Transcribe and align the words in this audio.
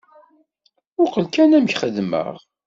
Muqel 0.99 1.25
kan 1.33 1.55
amek 1.57 1.75
xeddmeɣ. 1.81 2.35